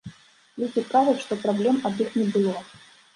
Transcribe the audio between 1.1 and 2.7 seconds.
што праблем ад іх не было.